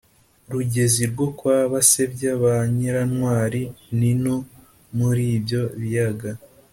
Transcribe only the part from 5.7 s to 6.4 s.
biyaga